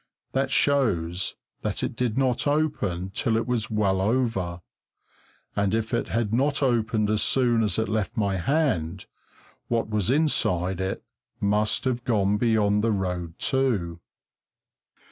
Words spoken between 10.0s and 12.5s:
inside it must have gone